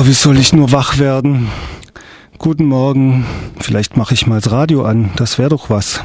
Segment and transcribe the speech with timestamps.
[0.00, 1.48] Oh, wie soll ich nur wach werden?
[2.38, 3.26] Guten Morgen.
[3.58, 5.10] Vielleicht mache ich mal das Radio an.
[5.16, 6.00] Das wäre doch was.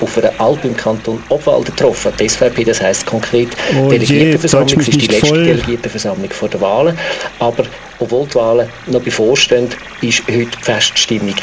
[0.00, 2.12] Auf einer Alp im Kanton Obwalden getroffen.
[2.18, 3.48] Die SVP, das heisst konkret
[3.78, 5.44] Oh Delegiertenversammlung, je, es ist die letzte voll.
[5.44, 6.98] Delegiertenversammlung vor den Wahlen.
[7.38, 7.64] Aber
[7.98, 9.68] obwohl die Wahlen noch bevorstehen,
[10.00, 11.34] ist heute die Feststimmung.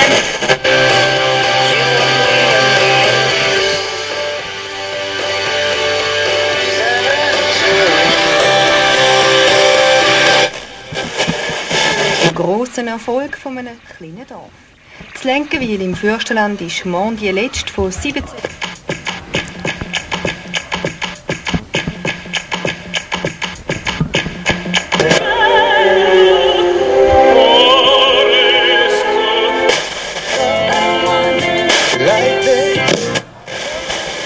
[12.24, 14.71] Ein grosser Erfolg von einem kleinen Dorf.
[15.14, 18.24] Das Lenkenwil im Fürstenland ist morgen die letzte von 17...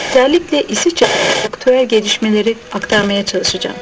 [0.10, 1.08] Özellikle İsviçre
[1.48, 3.76] aktüel gelişmeleri aktarmaya çalışacağım.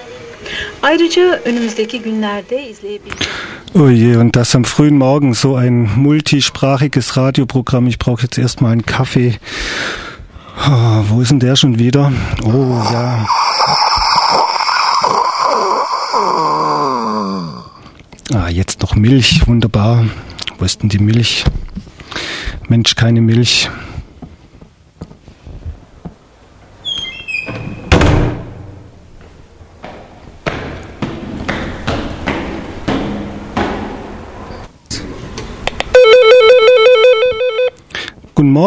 [0.81, 7.87] Ayrıca önümüzdeki günlerde izleyebileceğiniz Oh je, und das am frühen Morgen, so ein multisprachiges Radioprogramm.
[7.87, 9.39] Ich brauche jetzt erstmal einen Kaffee.
[10.55, 12.11] Ah, wo ist denn der schon wieder?
[12.43, 13.25] Oh ja.
[18.31, 20.05] Ah, jetzt noch Milch, wunderbar.
[20.59, 21.43] Wo ist denn die Milch?
[22.67, 23.71] Mensch, keine Milch.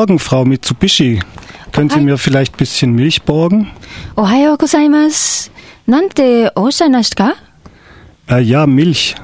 [0.05, 1.19] Morgen, Frau Mitsubishi.
[1.71, 2.03] Können Sie Hi.
[2.03, 3.67] mir vielleicht ein bisschen Milch borgen?
[4.15, 5.51] おはようございます。
[5.87, 7.35] なんておっしゃいましたか
[8.27, 9.15] Äh, ja, Milch.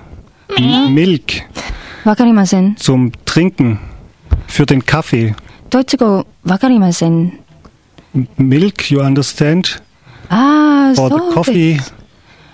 [0.57, 1.43] M Milk
[2.05, 2.75] わかりません。
[2.75, 3.77] zum Trinken.
[4.47, 5.35] Für den Kaffee.
[5.69, 7.39] ドイツ語わかりません。
[8.15, 9.81] M- Milk, you understand?
[10.29, 11.73] ああ、 For そ the う coffee.
[11.77, 11.93] です。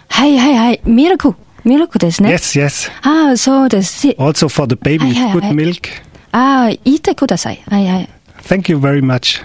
[0.10, 0.82] はいはいはい。
[0.86, 1.36] ミルク。
[1.64, 2.34] ミルクですね。
[2.34, 2.92] Yes, yes.
[3.04, 4.00] ああ、そうです。
[4.02, 5.52] し Also for the baby, Hi, hi, good hi.
[5.54, 5.90] milk.
[6.32, 7.62] ああ、言ってください。
[7.70, 8.10] はいはい。
[8.43, 9.45] Thank you very much.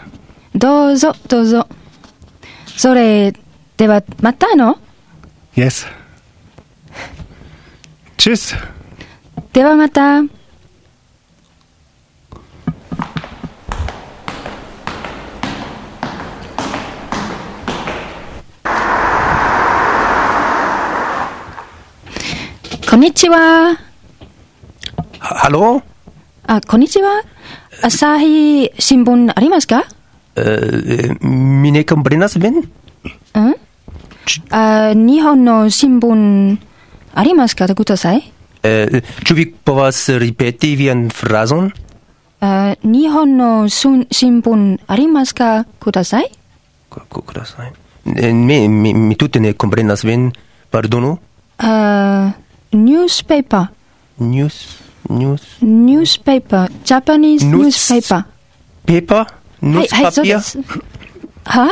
[0.56, 1.68] どうぞ、どうぞ。
[2.78, 3.34] それ
[3.78, 4.78] では、またの
[5.56, 5.88] ?Yes.
[8.18, 8.56] チュス
[9.52, 10.22] ではまた。
[22.90, 23.76] こんにちは。
[25.20, 25.93] ハロー
[26.53, 27.23] あ、こんにちは。
[27.83, 29.85] 朝日新聞ありますか
[30.37, 32.69] Äh, mine comprenas ven?
[33.35, 33.55] うん
[34.51, 36.59] あ、日本の新聞
[37.15, 38.33] ありますかください。
[38.63, 41.73] Äh, ĉu vi povas ripeti vian frazon?
[42.41, 46.31] あ、日本の新新聞ありますかください。
[46.91, 47.73] Ku- ku- kudasai.
[48.17, 50.33] Eh, Mi, mi, mi tute ne comprenas vin.
[50.71, 51.19] Pardonu?
[51.59, 52.35] あ、
[52.73, 53.73] ニュースペーパ
[54.21, 58.26] News, news newspaper Japanese Nuts newspaper
[58.86, 59.26] paper
[59.62, 60.62] newspaper hey, hey, so
[61.46, 61.70] huh?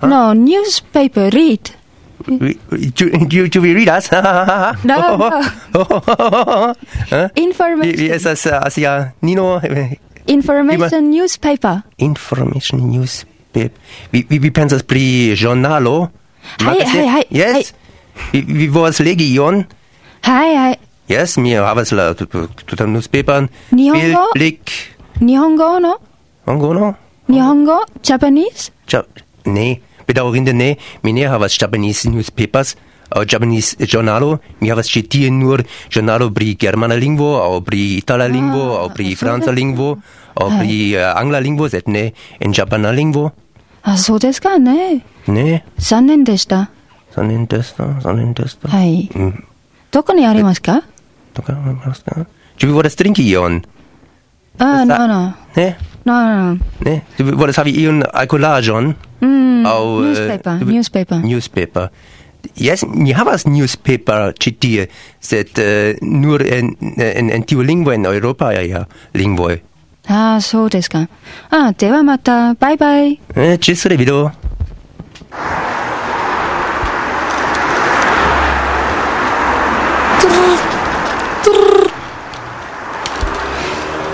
[0.00, 1.78] huh no newspaper read
[2.26, 4.12] we, we, do, do, do we read us?
[4.12, 6.74] no, oh,
[7.10, 7.28] no.
[7.36, 8.06] Information.
[8.06, 9.56] Yes, as, as uh, ja, Nino.
[9.60, 9.96] Eh,
[10.26, 11.82] Information newspaper.
[11.96, 13.72] Information newspaper.
[14.12, 16.10] Vi, vi, vi pensas pri giornalo?
[16.60, 17.24] Hai, hai, hai.
[17.32, 17.54] Yes?
[17.54, 17.64] Hai.
[18.32, 19.64] Vi, vi volas legi ion?
[20.20, 20.74] Hai, hai.
[21.09, 23.49] Yes, mi havas la tutan newspapern.
[23.71, 24.31] Nihongo?
[24.33, 24.93] Bildlik.
[25.19, 25.99] 日本語の
[26.45, 26.95] Angono?
[27.29, 28.71] 日本語 Japanese?
[28.89, 29.05] Ja,
[29.45, 32.75] ne, bedaŭrinde ne, mi ne havas Japanese newspapers
[33.13, 38.25] aŭ Japanese ĵurnalo, mi havas ĉi tie nur ĵurnalo pri germana lingvo aŭ pri itala
[38.27, 39.97] lingvo aŭ pri so franca das- lingvo
[40.35, 43.31] aŭ pri uh, angla lingvo, sed ne en japana lingvo.
[43.83, 45.05] あ、そうですかね。
[45.27, 46.69] Ne, 残念でした。
[47.13, 48.67] zanen testa, zanen testa.
[48.69, 49.09] はい。
[49.13, 49.43] Mm.
[49.91, 50.81] どこにありますか
[52.58, 53.60] Ci vi volas trinki ion?
[54.58, 55.20] Ah, no, no.
[55.56, 55.76] Ne?
[56.04, 56.58] No, no, no.
[56.84, 57.02] Ne?
[57.16, 58.94] Ci vi volas havi iun alcolajon?
[59.20, 61.18] Mm, Au, eh, newspaper, uh, newspaper.
[61.22, 61.88] Newspaper.
[62.58, 64.88] Yes, ni havas newspaper ĉi tie,
[65.20, 68.84] sed uh, nur en en en tiu lingvo en Eŭropa ja
[69.14, 69.58] lingvoj.
[70.08, 71.06] Ah, so desu ka.
[71.52, 72.54] Ah, dewa mata.
[72.60, 73.18] Bye bye.
[73.36, 74.30] Eh, ĝis revido.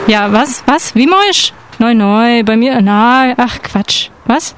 [0.07, 0.63] Ja, was?
[0.67, 0.95] Was?
[0.95, 1.53] Wie Mäusch?
[1.79, 2.43] Neu, neu.
[2.43, 4.11] Bei mir, na, ach Quatsch.
[4.27, 4.55] Was?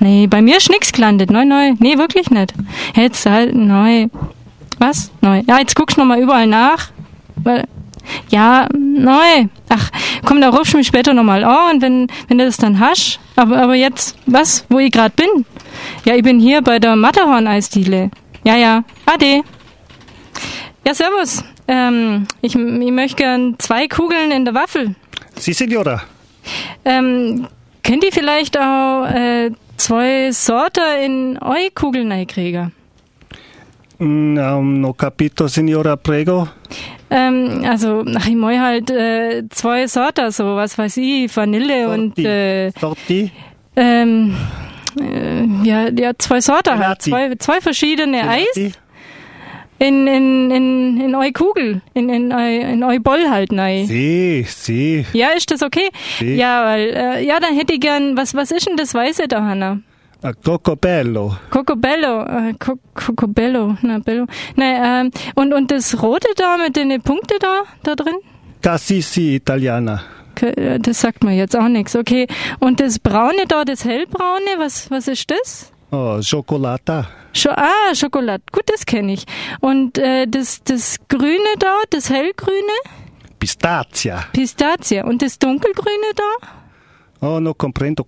[0.00, 1.30] Nee, bei mir ist nix gelandet.
[1.30, 1.74] Neu, neu.
[1.78, 2.54] Nee, wirklich nicht.
[2.96, 4.06] Jetzt halt, neu.
[4.78, 5.10] Was?
[5.20, 5.42] Neu.
[5.46, 6.90] Ja, jetzt guckst du nochmal überall nach.
[8.30, 9.48] Ja, neu.
[9.68, 9.90] Ach,
[10.24, 13.20] komm, da rufst du mich später nochmal an, und wenn, wenn du das dann hast.
[13.36, 15.44] Aber, aber jetzt, was, wo ich gerade bin?
[16.06, 18.10] Ja, ich bin hier bei der Matterhorn-Eisdiele.
[18.44, 19.42] Ja, ja, ade.
[20.86, 21.44] Ja, servus.
[21.68, 24.94] Ähm, ich, ich möchte gern zwei Kugeln in der Waffel.
[25.36, 26.02] Si, Signora.
[26.84, 27.46] Ähm,
[27.82, 32.72] könnt ihr vielleicht auch äh, zwei Sorten in eure Kugeln reinkriegen?
[33.98, 36.48] Mm, um, no capito, Signora, prego.
[37.10, 42.14] Ähm, also, ach, ich moi halt äh, zwei Sorten, so was weiß ich, Vanille und
[42.16, 42.26] Sorti.
[42.26, 43.32] äh, Sorti.
[43.76, 44.36] ähm,
[45.00, 48.72] äh, ja, ja, zwei Sorten halt, zwei, zwei verschiedene Eis Gelati.
[49.78, 53.86] In, in, in, in eure Kugel, in, in, eu, in eu Boll halt rein.
[53.86, 55.06] Si, si.
[55.12, 55.88] Ja, ist das okay?
[56.18, 56.34] Si.
[56.34, 59.42] Ja, weil, äh, ja, dann hätte ich gern, was, was ist denn das Weiße da,
[59.42, 59.80] Hanna?
[60.22, 61.36] A Cocobello.
[61.50, 64.26] Cocobello, äh, Co Cocobello, na, Bello.
[64.56, 68.16] Ne, ähm, und, und das Rote da mit den Punkten da, da drin?
[68.60, 70.02] Cassisi Italiana.
[70.40, 72.26] Äh, Das sagt mir jetzt auch nichts, okay.
[72.58, 75.72] Und das Braune da, das Hellbraune, was, was ist das?
[75.90, 77.06] Oh, Chocolata.
[77.32, 79.24] Scho ah, Schokolade, gut, das kenne ich.
[79.60, 82.76] Und äh, das, das Grüne da, das Hellgrüne,
[83.38, 84.24] Pistazia.
[84.32, 85.02] Pistazie.
[85.02, 86.48] Und das Dunkelgrüne da,
[87.20, 88.04] Oh, no comprendo.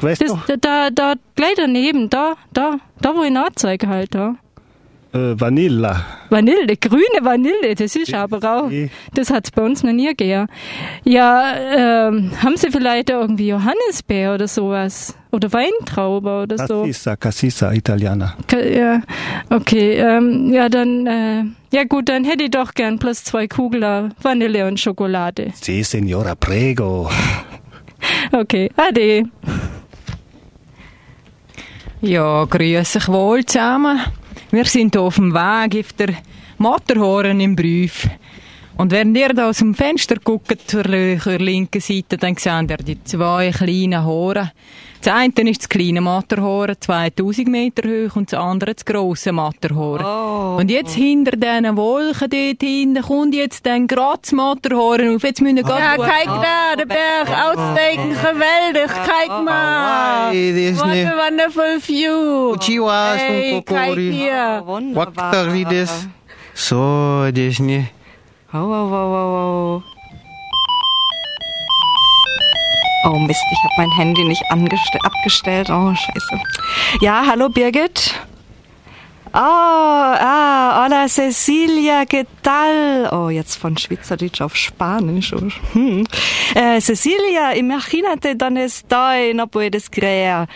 [0.00, 0.40] das, Questo?
[0.46, 4.36] da, da, da, gleich daneben, da, da, da, wo ich nachzeige halt, da.
[5.14, 6.04] Äh, Vanilla.
[6.28, 8.90] Vanille, grüne Vanille, das ist aber auch, Eh.
[9.14, 10.48] das hat's bei uns noch nie gegeben.
[11.04, 15.16] Ja, ähm, haben Sie vielleicht irgendwie Johannisbeer oder sowas?
[15.32, 16.82] Oder Weintraube oder so?
[16.82, 18.34] Cassisa, Cassisa Italiana.
[18.46, 19.00] Ka- Ja,
[19.48, 24.12] okay, ähm, ja, dann, äh, ja gut, dann hätte ich doch gern plus zwei Kugeln
[24.20, 25.52] Vanille und Schokolade.
[25.54, 27.08] Si, Signora, prego.
[28.32, 29.24] Okay, ade.
[32.00, 34.00] Ja, grüß euch wohl zusammen.
[34.50, 36.14] Wir sind auf dem Weg auf der
[36.56, 38.08] Matterhorn im Brief.
[38.78, 42.76] Und während ihr da aus dem Fenster guckt, zur, zur linken Seite, dann seht ihr
[42.76, 44.52] die zwei kleinen Horen.
[45.02, 50.04] Das eine ist das kleine Matterhorn, 2000 Meter hoch, und das andere das grosse Matterhorn.
[50.60, 55.22] Und jetzt hinter diesen Wolken dort hinten kommt jetzt dann gerade das Matterhorn auf.
[55.24, 60.30] Jetzt müssen wir Ja, gerade kijk daar, de berg uitsteken, geweldig, kijk maar.
[60.30, 61.04] Hey, dit is What nu.
[61.04, 62.56] a wonderful view.
[62.58, 64.10] Chihuahuas Hey, kijk Kokori.
[64.12, 64.62] hier.
[64.94, 66.06] Wakter wie das.
[66.54, 67.92] So, das ist nicht.
[68.50, 69.82] Oh, oh, oh,
[73.04, 73.18] oh, oh.
[73.18, 75.68] Mist, ich habe mein Handy nicht abgestellt.
[75.68, 76.40] Oh, scheiße.
[77.02, 78.14] Ja, hallo Birgit.
[79.34, 83.10] Oh, ah, hola Cecilia, ¿qué tal?
[83.12, 85.34] Oh, jetzt von Schweizerdeutsch auf Spanisch.
[85.34, 85.42] Oh,
[85.74, 86.06] hm.
[86.54, 90.48] Eh, Cecilia, imagínate dónde estoy, no puedes creer.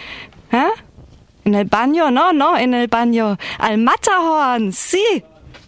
[0.51, 0.71] ¿Eh?
[1.45, 3.37] En el baño, no, no, en el baño.
[3.59, 5.23] Al Matterhorn, sí.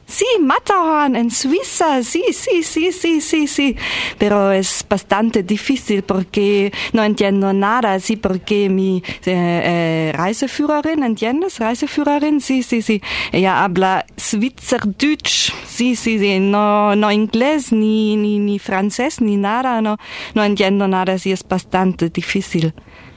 [0.07, 3.77] Sí, Matterhorn en Suiza, sí, sí, sí, sí, sí, sí.
[4.19, 11.59] Pero es bastante difícil porque no entiendo nada, sí, porque mi eh, eh, Reiseführerin, ¿entiendes?
[11.59, 13.01] Reiseführerin, sí, sí, sí.
[13.33, 16.39] Ella habla Schweizerdeutsch, sí, sí, sí.
[16.39, 19.97] No, no inglés, ni, ni, ni francés, ni nada, no,
[20.35, 22.75] no entiendo nada, sí, es bastante difícil.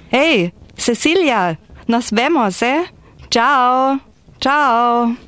[0.10, 2.86] Hey, Cecilia, nos vemos, eh?
[3.30, 4.00] Ciao,
[4.40, 5.27] ciao.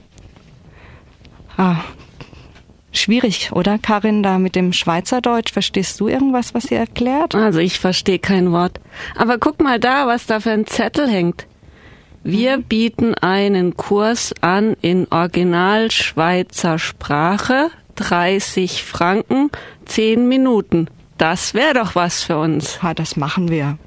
[1.60, 1.84] Ah,
[2.94, 5.52] schwierig, oder Karin, da mit dem Schweizerdeutsch?
[5.52, 7.36] Verstehst du irgendwas, was sie erklärt?
[7.36, 8.80] Also ich verstehe kein Wort.
[9.18, 11.48] Aber guck mal da, was da für ein Zettel hängt.
[12.24, 19.50] Wir bieten einen Kurs an in Original Schweizer Sprache, 30 Franken,
[19.84, 20.88] 10 Minuten.
[21.18, 22.80] Das wäre doch was für uns.
[22.82, 23.78] Ja, das machen wir.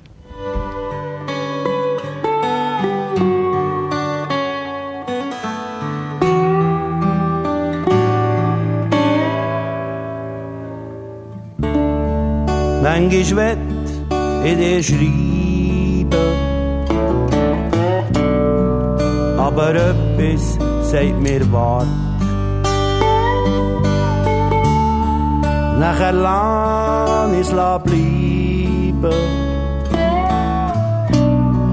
[13.02, 13.58] Manchmal wett
[14.44, 16.06] ich dir schreiben,
[19.38, 21.86] aber etwas sagt mir wart.
[25.80, 29.20] Nachher lang ich's la bleiben.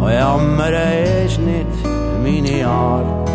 [0.02, 0.74] Und jammern
[1.26, 1.76] ist nicht
[2.24, 3.30] meine Art.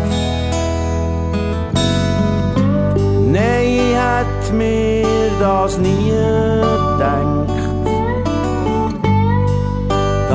[3.31, 6.44] Nein, ich hätt mir das nie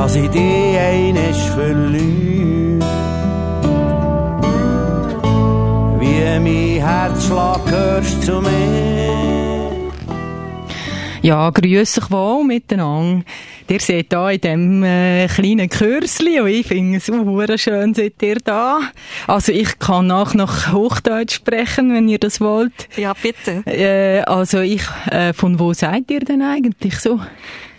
[0.01, 2.79] dass ich dich einisch verliere.
[5.99, 9.11] Wie mein Herzschlag hörst zu mir.
[11.21, 13.23] Ja, grüß euch wohl miteinander.
[13.69, 18.23] ihr seht da in dem äh, kleinen Kürzli und ich finde es auch schön, seid
[18.23, 18.79] ihr da.
[19.27, 22.89] Also ich kann auch noch Hochdeutsch sprechen, wenn ihr das wollt.
[22.97, 23.63] Ja, bitte.
[23.67, 24.81] Äh, also ich,
[25.11, 27.19] äh, von wo seid ihr denn eigentlich so?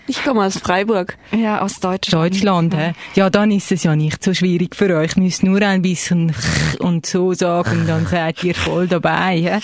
[0.06, 1.16] Ich komme aus Freiburg.
[1.30, 2.34] Ja, aus Deutschland.
[2.34, 2.92] Deutschland, hä?
[3.14, 5.16] Ja, dann ist es ja nicht so schwierig für euch.
[5.16, 6.34] Müsst nur ein bisschen
[6.80, 9.60] und so sagen, dann seid ihr voll dabei, hä?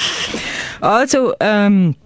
[0.81, 1.97] Also, ähm,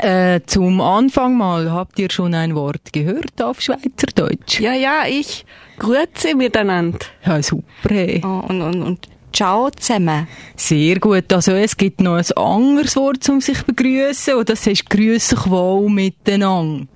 [0.00, 4.60] äh, zum Anfang mal, habt ihr schon ein Wort gehört auf Schweizerdeutsch?
[4.60, 5.44] Ja, ja, ich
[5.78, 6.98] grüße miteinander.
[7.24, 7.64] Ja, super.
[7.88, 8.20] Hey.
[8.24, 10.26] Oh, und, und, und ciao zusammen.
[10.56, 11.32] Sehr gut.
[11.32, 15.50] Also es gibt noch ein anderes Wort, um sich begrüßen und das heißt «Grüß euch
[15.50, 16.86] wohl miteinander».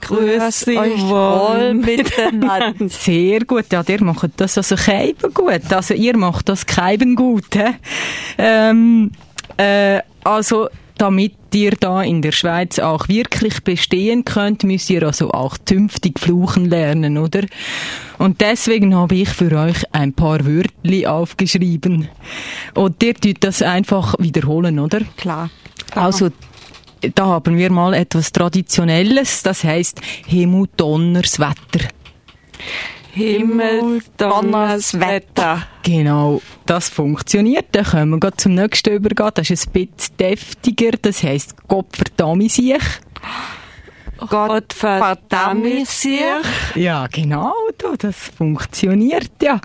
[0.00, 2.88] Grüß euch wohl miteinander.
[2.88, 5.72] Sehr gut, ja, ihr macht das also keiben gut.
[5.72, 7.44] Also ihr macht das keiben gut?
[8.38, 9.10] Ähm,
[9.56, 10.68] äh, also
[10.98, 16.18] damit ihr da in der Schweiz auch wirklich bestehen könnt, müsst ihr also auch zünftig
[16.18, 17.42] fluchen lernen, oder?
[18.18, 22.08] Und deswegen habe ich für euch ein paar Wörtli aufgeschrieben.
[22.74, 25.00] Und ihr tut das einfach wiederholen, oder?
[25.16, 25.50] Klar.
[25.94, 26.30] Also,
[27.14, 31.88] da haben wir mal etwas Traditionelles, das heißt Himmel, Donners, Wetter.
[33.12, 35.66] Himmel, Donners, Wetter.
[35.82, 37.66] Genau, das funktioniert.
[37.72, 39.30] Dann können wir gleich zum nächsten übergehen.
[39.34, 42.74] Das ist ein bisschen deftiger, das heisst Gott verdamme sich.
[44.18, 46.20] Gott verdamme sich.
[46.74, 49.60] Ja, genau, da, das funktioniert, ja.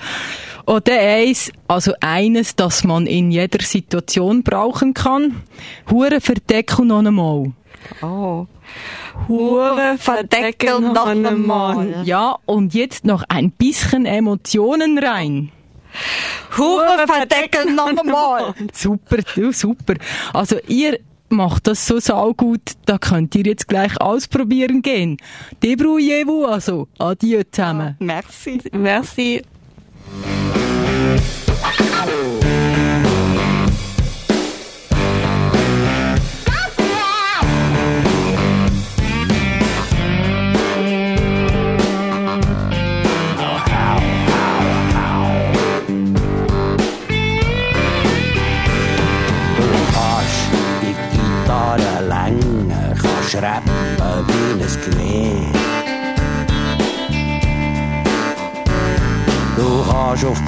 [0.66, 5.42] Oder eins, also eines, das man in jeder Situation brauchen kann.
[5.90, 7.52] Hure verdecken noch einmal.
[8.02, 8.46] Oh.
[9.28, 12.04] Hure verdecken noch einmal.
[12.06, 15.52] Ja, und jetzt noch ein bisschen Emotionen rein.
[16.58, 18.54] Hure verdecken noch einmal.
[18.74, 19.96] Super, du, super.
[20.34, 21.00] Also ihr
[21.32, 25.18] macht das so saugut, da könnt ihr jetzt gleich ausprobieren gehen.
[25.64, 27.96] Debrouillez-vous, also adieu zusammen.
[28.00, 28.62] Merci.
[28.72, 29.42] Merci.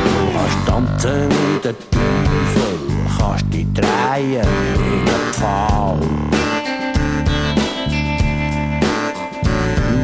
[0.04, 2.78] Du kannst tanzen wie der Teufel,
[3.18, 5.98] kannst dich drehen wie ein Pfahl.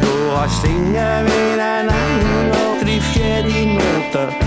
[0.00, 4.44] Du kannst singen wie ein Engel, triffst jede Note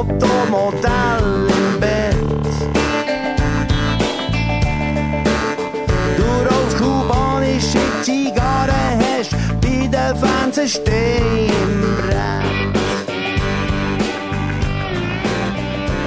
[0.00, 2.16] Fotomodell im Bett.
[6.16, 12.78] Du rauchst kubanische Zigarren, hast bei den Fans ein Steh im Brett.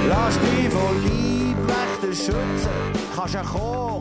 [0.08, 2.74] Lass dich von Leibwächter schützen,
[3.14, 3.93] kannst einen Koch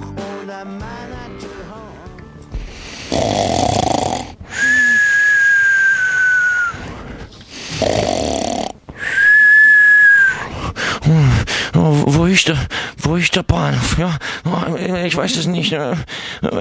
[11.73, 12.57] wo ist der,
[12.97, 13.97] wo ist der Bahnhof?
[13.97, 15.75] Ja, oh, ich weiß es nicht.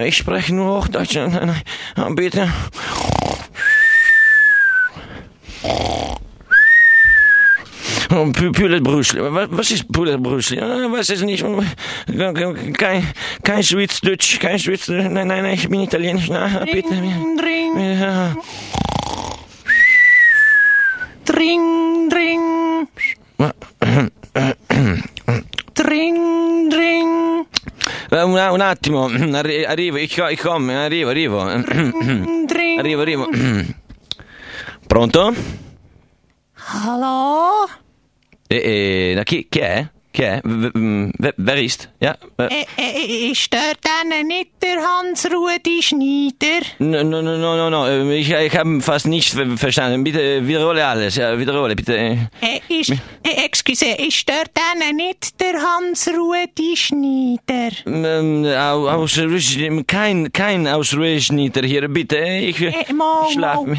[0.06, 1.18] Ich spreche nur Hochdeutsch.
[2.14, 2.48] Bitte.
[8.14, 9.22] Oh, Puletbrüssel.
[9.32, 10.58] Was ist Puletbrüssel?
[10.58, 11.44] Ja, weiß es nicht.
[12.76, 13.06] Kein,
[13.42, 15.08] kein Schweizdeutsch, kein Schweizdeutsch.
[15.08, 16.28] Nein, nein, nein, ich bin Italienisch.
[16.28, 16.90] Na, bitte.
[16.90, 18.36] Dring, Ja.
[21.24, 22.40] dring, dring,
[25.92, 27.46] Ring, ring.
[28.10, 31.44] Eh, un, un attimo, arri- arrivo, i, co- arrivo, arrivo.
[31.52, 32.78] Ring, ring.
[32.78, 33.28] Arrivo, arrivo.
[34.88, 35.34] Pronto?
[36.54, 37.68] Hello?
[38.46, 39.86] E, eh, e, eh, da chi, chi è?
[40.44, 41.88] W- wer, ist?
[42.00, 42.16] Ja?
[42.38, 46.64] eh, Ä- ä- Ist dort dann nicht der Hans-Rudi Schneider?
[46.78, 50.04] No, no, no, no, no, äh, Ich, ich habe fast nicht ver- verstanden.
[50.04, 51.16] Bitte äh, wiederhole alles.
[51.16, 51.96] Ja, wiederhole, bitte.
[51.96, 52.16] äh.
[52.68, 57.70] Ist, ä- excuse, ist dort dann nicht der Hans-Rudi Schneider?
[57.86, 59.18] Ähm, au- aus
[59.86, 62.18] kein, kein aus Russland hier, bitte.
[62.18, 63.78] Ich äh, Mal, schlaf mal.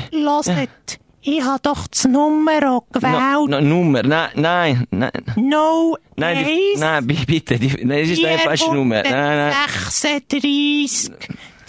[1.25, 3.49] Ich hab doch das Nummer auch No, gewählt.
[3.49, 5.11] no, Nummer, nein, nein, nein.
[5.37, 9.01] No, Nein, die, eins, nein, bi- bitte, die, nein, es ist eine falsche Nummer.
[9.03, 9.53] Nein, nein.
[9.89, 11.11] 36,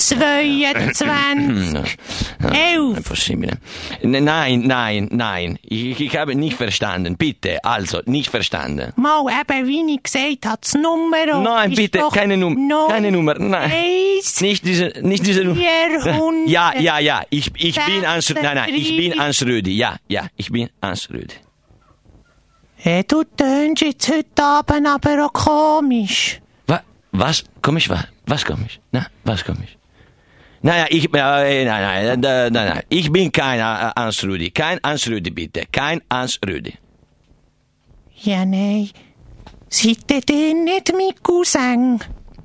[0.08, 1.96] 22.
[2.52, 2.96] Elf.
[2.99, 3.58] Impossibile.
[4.02, 5.58] N- Nein, nein, nein.
[5.62, 7.16] Ich, ich habe nicht verstanden.
[7.16, 8.92] Bitte, also, nicht verstanden.
[8.96, 11.26] Mal eben, wie ich gesagt habe, das Nummer.
[11.42, 12.88] Nein, bitte, keine Nummer.
[12.88, 13.70] Keine Nummer, nein.
[13.73, 15.61] Eins, Nicht diese, nicht diese Nummer.
[15.61, 16.49] 400.
[16.49, 17.23] Ja, ja, ja.
[17.30, 19.76] Ich, ich bin Ans, nein, nein, ich bin Ans Rüdi.
[19.76, 21.34] Ja, ja, ich bin Ans Rüdi.
[22.76, 26.40] Hey, du tönst jetzt heute Abend aber auch komisch.
[26.66, 26.82] Wa,
[27.12, 27.44] was?
[27.62, 28.04] Komisch, was?
[28.26, 28.78] Was komisch?
[28.92, 29.76] Na, was komisch?
[30.64, 32.83] Nein, ich, äh, nein, nein, nein, nein, nein.
[32.88, 34.50] Ich bin kein äh, Ans Rüdi.
[34.50, 35.64] Kein Ans Rüdi, bitte.
[35.71, 36.73] Kein Ans Rüdi.
[38.23, 38.88] Ja, nein.
[40.09, 42.00] Denn nicht mein Cousin?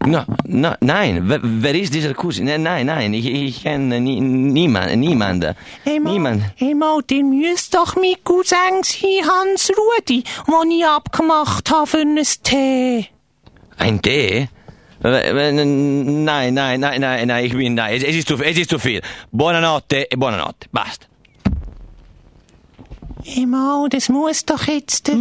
[0.05, 2.45] No, no, nein, wer, wer ist dieser Cousin?
[2.45, 5.55] Nein, nein, ich, ich kenne nie, niemand, niemand.
[5.85, 6.43] Niemand.
[6.57, 11.99] Hey, mal, ihr müsst doch mein Cousin sein, Hans Rudi, den ich abgemacht habe für
[11.99, 13.07] einen Tee.
[13.77, 14.49] Ein Tee?
[15.01, 15.55] Nein,
[16.53, 19.01] nein, nein, nein, nein, ich bin, nein, es, es ist zu, es ist zu viel.
[19.31, 21.09] Buonanotte, e buonanotte, basta.
[23.45, 25.15] Mal, das muss doch jetzt der,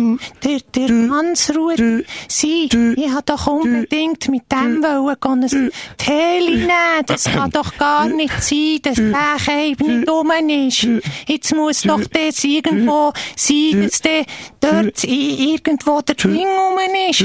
[0.45, 2.95] der, der Hans Rudi sein.
[2.97, 6.71] Ich hab doch unbedingt mit dem wollen ein Tee nehmen.
[7.07, 10.87] Das kann doch gar nicht sein, dass der eben nicht rum ist.
[11.27, 14.25] Jetzt muss doch das irgendwo sein, dass der
[14.61, 16.79] dort irgendwo der Ding rum
[17.11, 17.25] ist.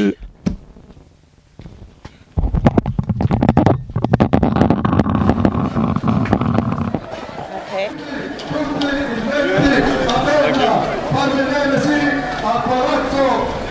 [11.12, 12.00] Parvenenesi
[12.42, 13.26] al palazzo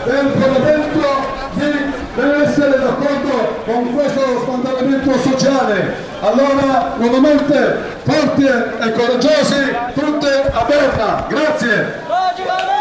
[0.05, 1.09] del Parlamento
[1.55, 5.95] di deve essere d'accordo con questo smantellamento sociale.
[6.21, 11.25] Allora, nuovamente, forti e coraggiosi, tutte a Berna.
[11.29, 12.72] Grazie.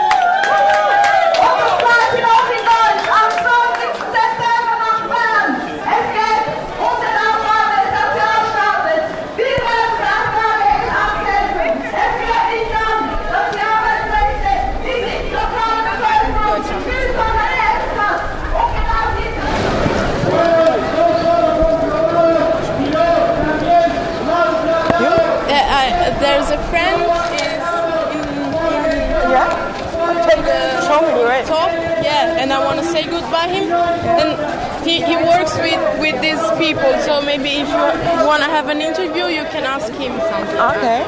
[34.91, 38.81] He, he works with with these people, so maybe if you want to have an
[38.81, 40.59] interview, you can ask him something.
[40.75, 41.01] Okay.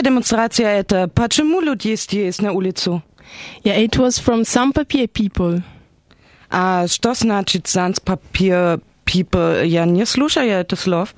[0.00, 1.06] какая демонстрация это?
[1.08, 3.02] Почему люди здесь на улицу?
[3.62, 5.62] Yeah, it was from some papier people.
[6.50, 9.66] А что значит санспапир people?
[9.66, 11.14] Я не слушаю это слов.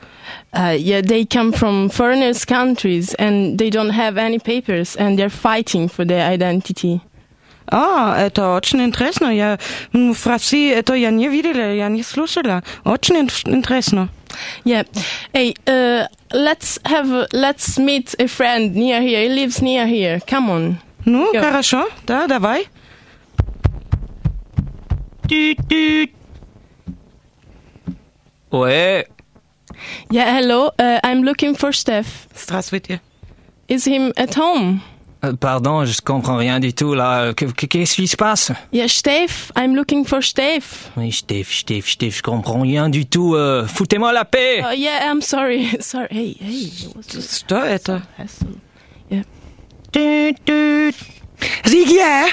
[0.52, 5.30] Uh, yeah, they come from foreigners' countries and they don't have any papers and they're
[5.30, 7.00] fighting for their identity.
[7.70, 9.26] А, это очень интересно.
[9.26, 9.58] Я
[9.92, 12.62] м, в России это я не видела, я не слушала.
[12.84, 14.08] Очень ин- интересно.
[14.64, 14.86] Yeah.
[15.34, 19.22] Hey, uh, let's have a, let's meet a friend near here.
[19.22, 20.20] He lives near here.
[20.26, 20.76] Come on.
[21.04, 21.40] Ну, Go.
[21.40, 21.88] хорошо.
[22.06, 22.68] Да, давай.
[25.28, 26.10] Düt, düt.
[28.50, 29.04] Ouais.
[30.10, 30.70] Yeah, hello.
[30.78, 32.26] Uh, I'm looking for Steph.
[32.34, 33.00] Здравствуйте.
[33.68, 34.80] Is him at home?
[35.25, 37.33] Euh, pardon, je comprends rien du tout là.
[37.33, 38.51] Qu'est-ce qui se passe?
[38.73, 40.91] Yeah, Steph, I'm looking for Steph.
[40.97, 43.33] Oui, Steph, Steph, Steph, je comprends rien du tout.
[43.35, 44.61] Euh, Foutez-moi la paix.
[44.61, 46.07] Uh, yeah, I'm sorry, sorry.
[46.11, 46.69] Hey, hey.
[47.21, 48.01] Steuerte.
[49.09, 49.23] Yeah.
[49.91, 50.95] Tut, tut.
[51.65, 52.25] Rigier.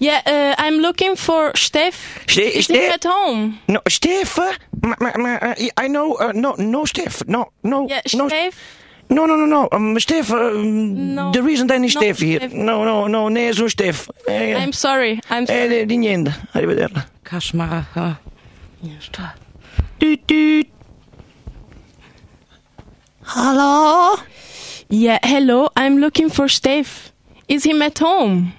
[0.00, 2.20] Yeah, uh, I'm looking for Steph.
[2.28, 3.58] Ste Is Steph at home?
[3.68, 4.38] No, Steph.
[5.78, 6.14] I know.
[6.16, 7.22] Uh, no, no, Steph.
[7.28, 7.86] No, no.
[7.88, 8.28] Yeah, no.
[8.28, 8.54] Steph.
[9.08, 9.68] No, no, no, no.
[9.70, 12.48] Um, Stef, uh, um, the reason then is no, Stef here.
[12.52, 14.08] No, no, no, nessun Stef.
[14.28, 15.20] I'm sorry.
[15.30, 15.80] I'm sorry.
[15.80, 16.32] Eh, di niente.
[16.52, 17.06] Arrivederla.
[17.24, 17.86] Cashmara.
[18.82, 19.00] Ja.
[19.00, 19.34] Sta.
[20.00, 20.06] Hallo?
[20.06, 20.64] Ja,
[23.22, 24.16] Hello?
[24.88, 25.68] Yeah, hello.
[25.76, 27.10] I'm looking for Stef.
[27.48, 28.52] Is he at home?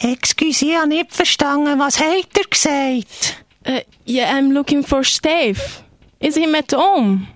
[0.00, 1.78] Excuse, ich habe nicht verstanden.
[1.78, 3.44] Was hat er gesagt?
[3.66, 5.82] Uh, yeah, I'm looking for Stef.
[6.20, 7.28] Is he at home?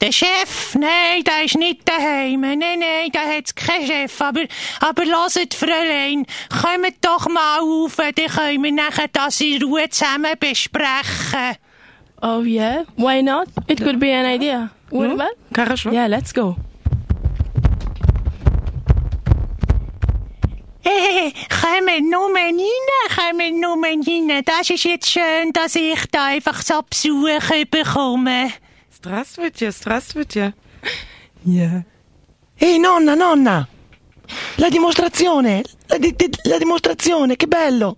[0.00, 0.74] Der Chef?
[0.74, 2.40] Nein, der ist nicht daheim.
[2.40, 4.20] Nein, nein, da hat's keinen Chef.
[4.20, 4.42] Aber,
[4.80, 10.34] aber lasst, Fräulein, kommt doch mal auf, dann können wir nachher das in Ruhe zusammen
[10.38, 11.56] besprechen.
[12.20, 13.48] Oh yeah, why not?
[13.66, 14.70] It could be an idea.
[14.90, 15.36] What about?
[15.54, 15.90] Хорошо.
[15.90, 16.56] Yeah, let's go.
[20.80, 22.60] Hey, kommen nur rein,
[23.14, 24.42] kommen nur rein.
[24.44, 28.52] Das ist jetzt schön, dass ich da einfach so Besuch bekomme.
[28.98, 30.54] Здравствуйте, здравствуйте.
[31.44, 31.84] Yeah.
[32.60, 33.66] Ehi, nonna, nonna!
[34.56, 35.62] La dimostrazione!
[35.88, 37.96] La, di- di- la dimostrazione, che bello!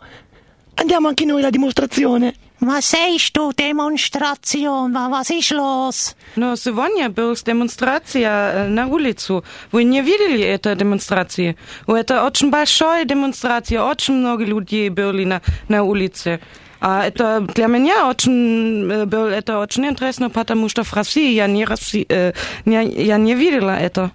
[0.74, 2.34] Andiamo anche noi alla dimostrazione.
[2.58, 4.90] Was sagst du, Demonstration?
[4.92, 6.16] Wa- Was ist los?
[6.36, 9.44] Но сегодня была демонстрация э, на улицу.
[9.72, 11.56] Вы не видели эту демонстрацию?
[11.86, 16.40] Это очень большая демонстрация, очень много людей были на, на улице.
[16.80, 21.46] А это для меня очень э, было это очень интересно, потому что в России я
[21.46, 22.32] не, Росси- э,
[22.64, 24.10] не, я не видела это.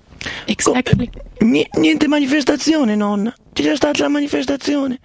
[0.48, 1.10] Exactly.
[1.40, 3.34] Ni- niente manifestazione, nonna.
[3.54, 5.00] C'è già stata la manifestazione.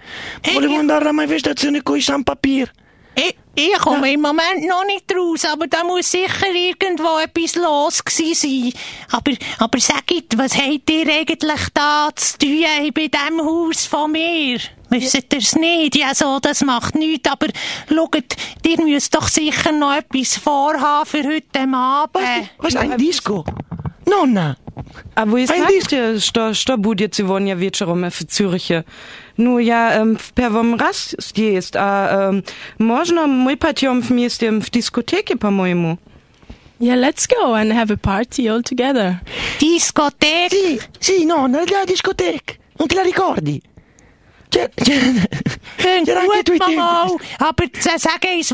[0.52, 2.70] Volevo andare alla manifestazione con i San Papir.
[3.15, 8.03] Ich, ich komme im Moment noch nicht raus, aber da muss sicher irgendwo etwas los
[8.03, 8.73] gewesen sein.
[9.11, 14.59] Aber, aber sagt, was habt ihr eigentlich da zu tun bei dem Haus von mir?
[14.89, 15.95] Wisst ihr's nicht?
[15.95, 17.47] Ja, so, das macht nichts, aber
[17.87, 22.49] schaut, ihr müsst doch sicher noch etwas vorhaben für heute Abend.
[22.57, 23.45] Was, ein Disco?
[24.05, 24.57] Nonna!
[25.15, 28.83] A bo jest naście, što, što bude civonia wieczorem w Züriche?
[29.37, 32.35] No ja ähm, um, w pierwszym raz jest, a ähm,
[32.79, 35.97] um, można mój patiom w mieście w ähm, dyskoteki, po mojemu.
[36.79, 39.19] Yeah, let's go and have a party all together.
[39.59, 40.55] Discoteca?
[40.55, 42.53] Sì, sì, no, la discoteca.
[42.79, 43.61] Non te la ricordi?
[44.49, 47.07] C'era, eh, c'era anche tu ah,
[47.97, 48.53] sa che ist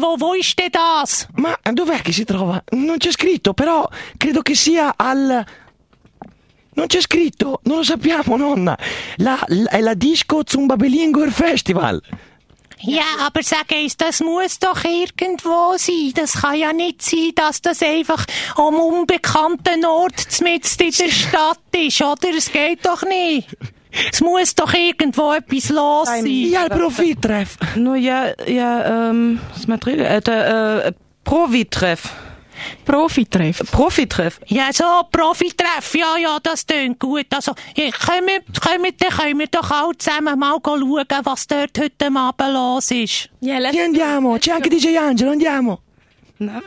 [0.70, 1.28] das?
[1.38, 2.64] Ma dov'è che si trova?
[2.72, 5.44] Non c'è scritto, però credo che sia al
[6.77, 8.77] Non c'è scritto, non lo sappiamo, nonna.
[9.17, 12.01] La, la- è la Disco Zumba Bilinguer Festival.
[12.85, 16.13] Ja, aber sag eins, das muss doch irgendwo sein.
[16.15, 18.25] Das kann ja nicht sein, dass das einfach
[18.57, 22.31] am unbekannten Ort mitten in der Stadt ist, oder?
[22.37, 23.49] Es geht doch nicht.
[24.11, 26.27] Es muss doch irgendwo etwas los sein.
[26.27, 27.57] Ja, il Profittreff.
[27.77, 30.93] Ну, я, я ähm, смотрели, это äh,
[31.25, 32.09] Profi-Treff.
[32.86, 33.64] Profitreff.
[33.72, 34.40] Profitreff.
[34.48, 37.26] Ja, so, Profitreff, ja, ja, das tönt gut.
[37.34, 42.08] Also, ja, kommen, kommen, dann können wir doch alle zusammen mal schauen, was dort heute
[42.16, 43.30] Abend los ist.
[43.42, 44.38] Yeah, let's andiamo.
[44.38, 45.82] C'è anche DJ Angelo, andiamo.
[46.38, 46.62] Für